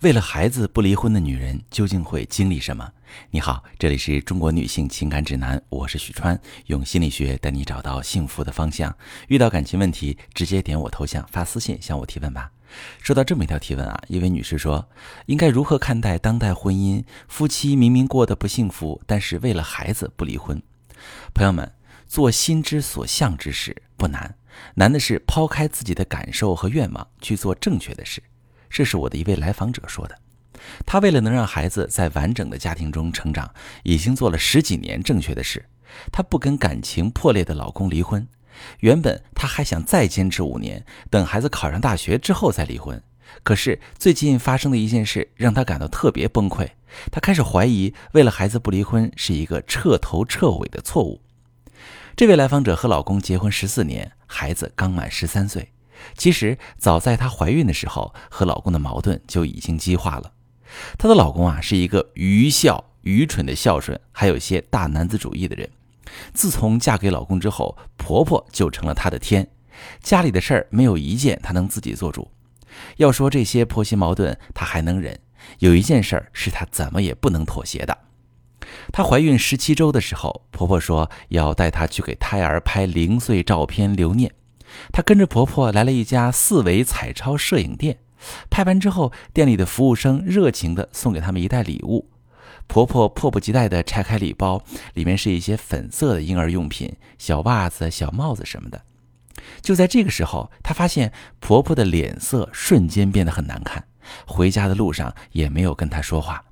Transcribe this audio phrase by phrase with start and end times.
[0.00, 2.90] 为了孩子不离婚的女人究竟会经历什么？
[3.30, 8.96] 你好，这里是中国女性情感指南，我是许川，用心理学带你找到幸福的方向。
[9.28, 12.50] 遇到感情问题，直接点我头像发私信向我提问吧。
[13.02, 14.88] 收到这么一条提问啊，一位女士说，
[15.26, 17.04] 应该如何看待当代婚姻？
[17.28, 20.62] 夫妻明明过得不幸福，但是为了孩子不离婚。
[21.34, 21.70] 朋友们，
[22.06, 24.34] 做心之所向之事不难，
[24.76, 28.22] 难的是抛开自己的感受和愿望去做正确的事。
[28.70, 30.16] 这是我的一位来访者说的，
[30.86, 35.66] 她为了能让孩子在完整的家庭中成长，已经做了十几年正确的事。
[36.12, 38.26] 她不跟感情破裂的老公离婚，
[38.78, 43.02] 原本她还想再坚持五年，等孩子考上大学之后再离婚。
[43.42, 46.68] 可是最近发生的一件事让她感到特别崩溃，
[47.10, 51.20] 她开始怀疑为了孩子不离婚是一个彻头彻尾的错误。
[52.16, 55.72] 这位来访者和老公结婚十四年，孩子刚满十三岁。
[56.16, 60.32] 其实早在她怀孕的时候，和老公的矛盾就已经激化了。
[60.98, 65.68] 她的老公啊是一个愚孝、愚蠢的孝顺，还有一些大男子主义的人。
[66.32, 69.48] 自从嫁给老公之后，婆婆就成了她的天，
[70.02, 72.30] 家里的事儿没有一件她能自己做主。
[72.96, 75.18] 要说这些婆媳矛盾，她还能忍，
[75.58, 77.96] 有一件事儿是她怎么也不能妥协的。
[78.92, 84.32] 她怀孕十七周的时候，婆婆说要带她去给胎儿拍零碎照片留念。
[84.92, 87.98] 她跟着婆婆来了一家四维彩超摄影店，
[88.50, 92.10] 拍完之后，店里的服务生热情地送给他们一袋礼物。
[92.66, 94.62] 婆婆迫不及待地拆开礼包，
[94.94, 98.80] 里面是一些粉色的婴儿用品，小袜子、小帽子什么的。
[99.60, 103.84] 就在这个时候，她发现婆婆的脸色瞬间变得很难看，
[104.24, 106.44] 回家的路上也没有跟她说话。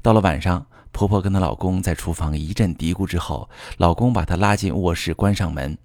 [0.00, 5.76] 到了晚上，婆婆跟她老公在厨房一阵嘀咕之后，老公把她拉进卧室，关上门。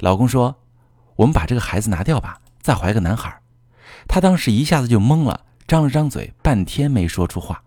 [0.00, 0.56] 老公说。
[1.16, 3.40] 我们把这个孩子拿掉吧，再怀个男孩。
[4.08, 7.62] 她当时一下子就懵了，张了张嘴，半天没说出话。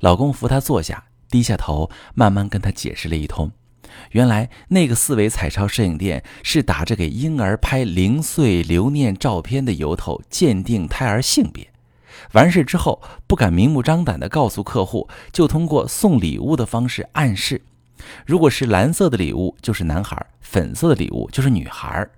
[0.00, 3.50] 老公扶她坐下，低下头，慢慢跟她解释了一通。
[4.12, 11.72] 原来那个四维彩超摄影店是打着给婴儿拍零碎留念照片的由头鉴定胎儿性别，
[12.32, 17.62] 完事之后不敢明目张胆地告诉客户，就通过送礼物的方式暗示。
[18.24, 22.08] 如果是蓝色的礼物，就是男孩；粉色的礼物就是女孩。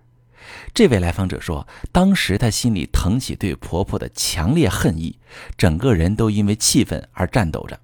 [0.74, 5.18] 这位来访者说，当时她心里腾起对婆婆的强烈恨意，
[5.56, 7.80] 整个人都因为气愤而颤抖着。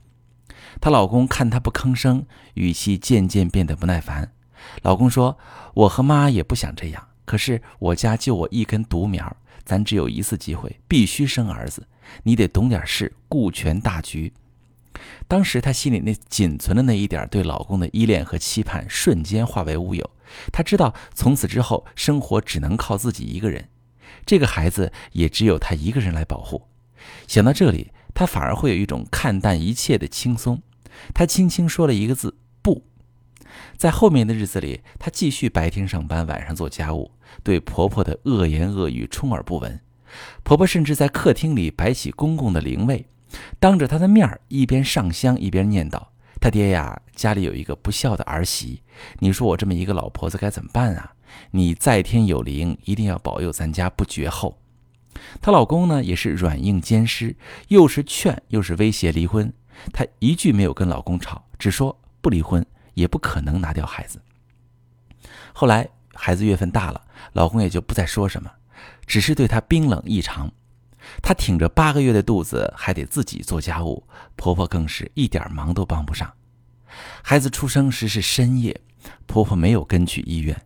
[0.81, 2.25] 她老公看她不吭声，
[2.55, 4.33] 语气渐渐变得不耐烦。
[4.83, 5.39] 老公说
[5.75, 11.87] ：“我和妈也不想这样，可是我家就我一根独苗，咱只有一次机会，必须生儿子。
[12.23, 14.33] 你得懂点事，顾全大局。”
[15.29, 20.11] 当时她心里那仅存的那一点对老公的依恋和期盼，瞬间化为乌有。
[20.53, 23.69] 她知道从此之后生活只能靠自己一个人，
[24.27, 26.69] 这个孩子也只有她一个人来保护。
[27.27, 30.63] 想到这里，她反而会有一种看淡一切的轻松。
[31.15, 32.85] 她轻轻说了一个字：“不。”
[33.77, 37.13] 在后面的日子里，她继续白天上班，晚上做家务，
[37.43, 39.81] 对婆婆的恶言恶语充耳不闻。
[40.43, 43.07] 婆婆甚至在客厅里摆起公公的灵位。
[43.61, 46.09] 当着他的面儿，一边上香一边念叨
[46.41, 48.83] ：“他爹呀，家里有一个不孝的儿媳，
[49.19, 51.13] 你说我这么一个老婆子该怎么办啊？
[51.51, 54.59] 你在天有灵，一定要保佑咱家不绝后。”
[55.43, 57.35] 她老公呢，也是软硬兼施，
[57.69, 59.53] 又是劝又是威胁离婚。
[59.93, 64.21] 她一句没有跟老公吵，只说不离婚也不可能拿掉孩子。
[65.53, 68.51] 后来孩子月份大了，老公也就不再说什么，
[69.07, 70.53] 只是对她冰冷异常。
[71.23, 76.33] 她挺着八个月的肚子，还得自己做家务，婆婆更是一点忙都帮不上。
[77.23, 78.81] 孩子出生时是深夜，
[79.27, 80.61] 婆婆没有跟去医院，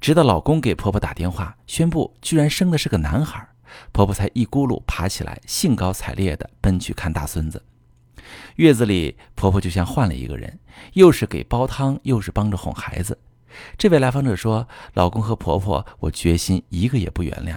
[0.00, 3.46] 直到老公给婆婆打电话宣布居然生的是个男孩，
[3.90, 7.62] 婆婆才一咕噜爬起来，兴高采烈地奔去看大孙子。
[8.56, 10.58] 月子里，婆婆就像换了一个人，
[10.92, 13.18] 又是给煲汤，又是帮着哄孩子。
[13.76, 17.56] 这位来访者说：“老公和婆婆，我决心一个也不原谅，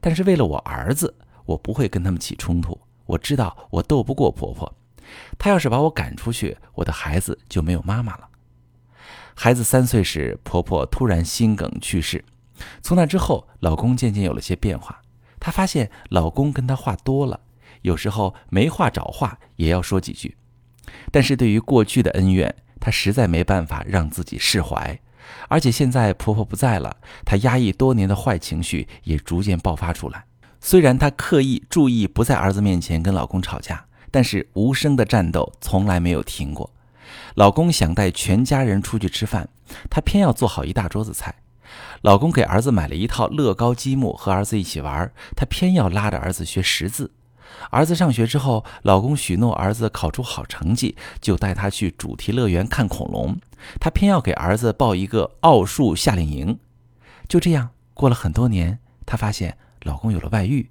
[0.00, 1.14] 但是为了我儿子。”
[1.44, 2.78] 我不会跟他们起冲突。
[3.06, 4.72] 我知道我斗不过婆婆，
[5.38, 8.28] 她要是把我赶出去，我的孩子就没有妈妈了。
[9.34, 12.24] 孩子三岁时，婆婆突然心梗去世。
[12.82, 15.00] 从那之后，老公渐渐有了些变化。
[15.40, 17.40] 她发现老公跟她话多了，
[17.82, 20.36] 有时候没话找话也要说几句。
[21.10, 25.00] 但是对于过去的恩怨，她实在没办法让自己释怀。
[25.48, 30.26] 而且现在婆婆不在了，她压抑多年的坏情绪也逐渐爆发出来。
[30.60, 36.70] 虽然她刻意注意不在儿子面前跟老公吵架，但是无声的战斗从来没有停过。
[37.34, 39.48] 老公想带全家人出去吃饭，
[39.88, 41.34] 她偏要做好一大桌子菜。
[42.02, 47.12] 老公给儿子买了一套乐高积木和儿子一起玩，她偏要拉着儿子学识字。
[47.70, 53.36] 儿子上学之后，老公许诺儿子考出好成绩，就带他去主题乐园看恐龙。
[53.80, 56.58] 她偏要给儿子报一个奥数夏令营。
[57.28, 60.68] 就这样过了很多年，她发现老公有了外遇，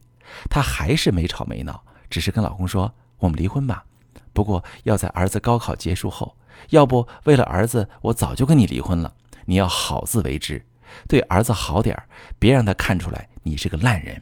[0.49, 3.85] 她还是没吵没闹，只是跟老公说：“我们离婚吧。”
[4.33, 6.37] 不过要在儿子高考结束后，
[6.69, 9.13] 要不为了儿子，我早就跟你离婚了。
[9.45, 10.63] 你要好自为之，
[11.07, 12.01] 对儿子好点
[12.37, 14.21] 别让他看出来你是个烂人。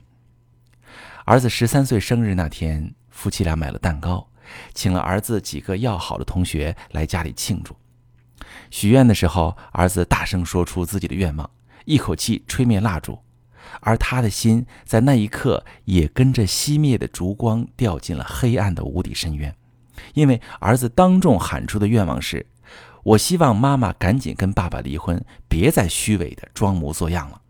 [1.26, 4.30] 儿子十三岁生日那天，夫妻俩买了蛋糕，
[4.74, 7.76] 请了儿子几个要好的同学来家里庆祝。
[8.72, 11.50] 许愿的时候，儿子大声说出自己的愿望，
[11.84, 13.20] 一口气吹灭蜡烛，
[13.82, 19.56] 而他的心在那一刻也跟着熄灭的烛光掉进了黑暗的无底深渊。
[20.14, 22.46] 因为儿子当众喊出的愿望是
[23.04, 27.42] ：“我希望妈妈赶紧跟爸爸离婚，别再虚伪的装模作样了。”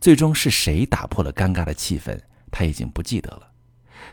[0.00, 2.18] 最终是谁打破了尴尬的气氛？
[2.50, 3.48] 他已经不记得了。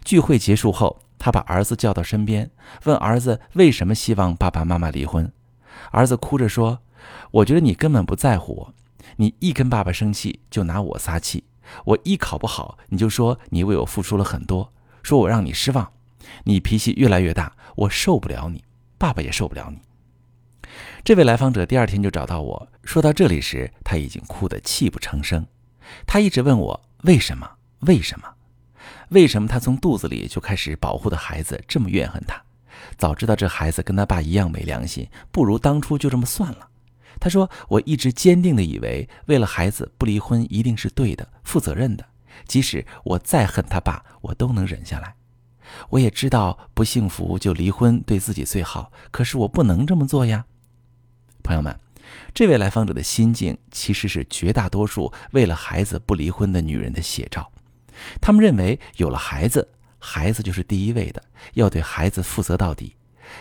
[0.03, 2.49] 聚会结束后，他把儿子叫到身边，
[2.85, 5.31] 问儿子为什么希望爸爸妈妈离婚。
[5.91, 6.79] 儿子哭着说
[7.31, 8.73] ：“我觉得你根本不在乎我，
[9.17, 11.43] 你一跟爸爸生气就拿我撒气，
[11.85, 15.91] 我一考不好你就说你为我付出了很多，说我让你失望，
[16.45, 18.63] 你脾气越来越大，我受不了你，
[18.97, 19.79] 爸爸也受不了你。”
[21.03, 25.45] 这位来访者第二天就找到我说到这里时，他已经哭得泣不成声。
[26.07, 27.49] 他一直问我为什么。
[27.81, 28.25] 为什么？
[29.09, 32.41] 为什么他从肚子里就开始保护的孩子这么怨恨他？
[32.97, 36.69] 早知道这孩子跟他爸一样没良心，不如当初就这么算了。
[37.19, 42.05] 他说：“我一直坚定的以为，为了孩子不离婚一定是对的、负责任的。
[42.47, 45.15] 即使我再恨他爸，我都能忍下来。
[45.89, 50.45] 我也知道不幸福就离婚对自己最好，可是我不能这么做呀。”
[51.43, 51.79] 朋友们。
[52.33, 57.49] 这位来访者的心境其实是绝大多数为了孩子不离婚的女人的写照。
[58.19, 59.67] 他们认为，有了孩子，
[59.97, 61.23] 孩子就是第一位的，
[61.53, 62.95] 要对孩子负责到底，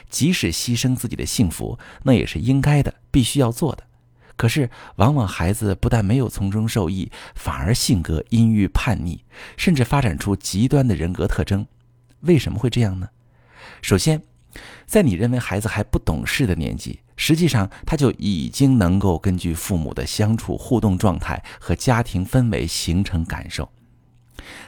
[0.08, 3.84] 即使牺牲自己的幸福，那也是应该的，必须要做的。
[4.36, 9.24] 可是，往往孩子不但没有从中受益，反而性格阴郁叛逆，
[9.56, 11.66] 甚至发展出极端的人格特征。
[12.20, 13.08] 为什么会这样呢？
[13.82, 14.22] 首先，
[14.86, 17.00] 在你认为孩子还不懂事的年纪。
[17.14, 23.70] 实际上，他就已经能够根据父母的相处互动状态和家庭氛围形成感受。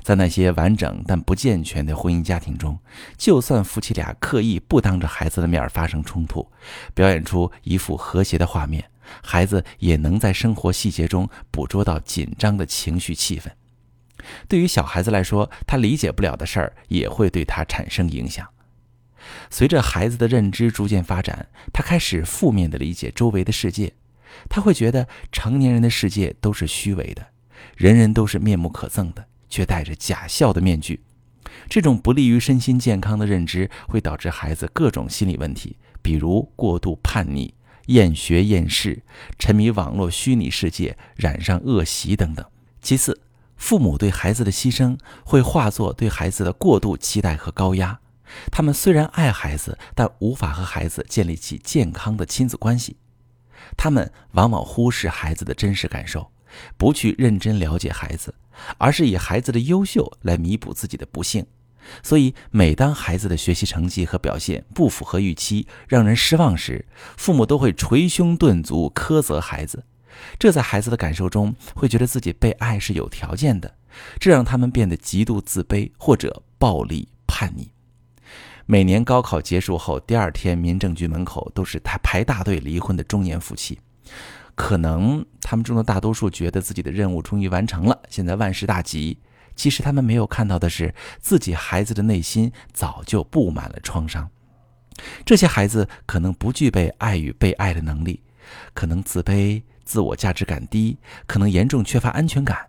[0.04, 2.78] 在那些完整但不健全的婚姻家庭中，
[3.16, 6.46] 就算夫妻俩刻意不当着孩子的面发生冲突，
[6.92, 8.84] 表演出一副和谐的画面，
[9.22, 13.46] 孩子也能在生活细节中捕捉到紧张的情绪气氛。
[14.46, 18.46] 对于小孩子来说，他理解不了的事儿也会对他产生影响。
[19.48, 23.94] 随着孩子的认知逐渐发展，他开始负面的理解周围的世界。
[24.50, 27.26] 他会觉得成年人的世界都是虚伪的，
[27.76, 29.24] 人人都是面目可憎的，
[29.54, 31.04] 却戴着假笑的面具。
[31.68, 37.54] 这种不利于身心健康的认知会导致孩子各种心理问题，比如过度叛逆、
[37.86, 39.04] 厌学厌世、
[39.38, 42.44] 沉迷网络虚拟世界、染上恶习等等。
[42.82, 43.20] 其次，
[43.56, 48.00] 父母对孩子的牺牲会化作对孩子的过度期待和高压。
[48.50, 52.96] 他们虽然爱孩子，但无法和孩子建立起健康的亲子关系。
[53.76, 56.32] 他们往往忽视孩子的真实感受，
[56.76, 58.34] 不去认真了解孩子，
[58.78, 61.46] 而是以孩子的优秀来弥补自己的不幸。
[62.02, 69.84] 所以，每当孩子的学习成绩和表现不符合预期，让人失望时，父母都会捶胸顿足，苛责孩子。
[70.38, 73.74] 这在孩子的感受中，会觉得自己被爱是有条件的，
[74.18, 77.70] 这让他们变得极度自卑或者暴力叛逆。
[78.64, 83.78] 每年高考结束后，第二天民政局门口都是他排大队离婚的中年夫妻。
[84.54, 89.18] 可能他们中的大多数觉得自己的任务终于完成了，现在万事大吉。
[89.56, 94.28] 其实他们没有看到的是，自己孩子的内心早就布满了创伤。
[95.24, 98.22] 这些孩子可能不具备爱与被爱的能力，
[98.72, 102.66] 可能自卑、自我价值感低，可能严重缺乏安全感。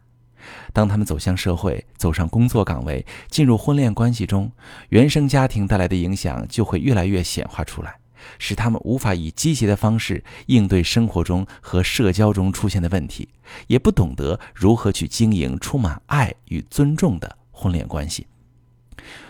[0.74, 4.52] 当他们走向社会，走上工作岗位，进入婚恋关系中，
[4.90, 7.96] 原生家庭带来的影响就会越来越显化出来，
[8.40, 13.30] 使他们无法以积极的方式应对生活中和社交中出现的问题，
[13.68, 18.28] 也不懂得如何去经营充满爱与尊重的婚恋关系。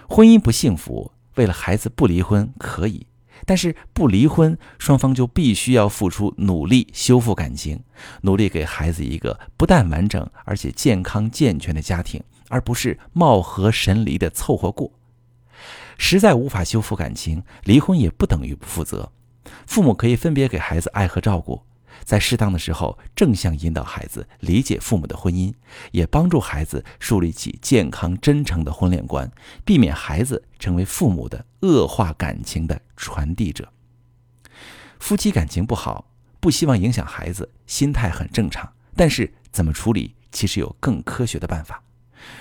[0.07, 3.07] 婚姻不幸福，为了孩子不离婚可以。
[3.45, 7.83] 但是不离婚，双方就必须要付出努力修复感情，
[8.21, 14.89] 努力给孩子一个不但完整而且健康健全的家庭，而不是貌合神离的凑合过。
[15.97, 19.11] 实在无法修复感情，离婚也不等于不负责。
[19.67, 21.61] 父母可以分别给孩子爱和照顾，
[22.03, 25.53] 在适当的时候正向引导孩子理解父母的婚姻，
[25.91, 29.31] 也帮助孩子树立起健康真诚的婚恋观，
[29.63, 33.71] 避免孩子成为父母的恶化感情的传递者。
[34.99, 38.73] 夫妻感情不好，不希望影响孩子，心态很正常。
[38.95, 41.83] 但是怎么处理，其实有更科学的办法。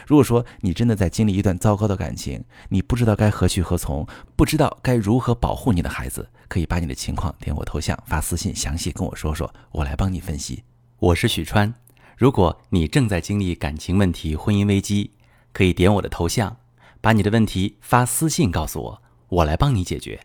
[0.06, 10.62] 如果说你真的在经历一段糟糕的感情，你不知道该何去何从，不知道该如何保护你的孩子，可以把你的情况点我头像发私信，详细跟我说说，我来帮你分析。
[10.98, 11.74] 我是许川，
[12.16, 15.10] 如果你正在经历感情问题、婚姻危机，
[15.52, 16.56] 可以点我的头像，
[17.00, 20.20] 把你的问题发私信告诉我，我来帮你解决。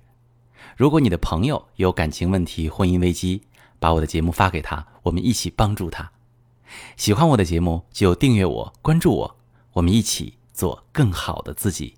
[0.77, 3.43] 如果你的朋友有感情问题、婚姻危机，
[3.79, 6.11] 把我的节目发给他，我们一起帮助他。
[6.95, 9.38] 喜欢我的节目就订阅我、关注我。
[9.79, 11.95] 我们一起做更好的自己。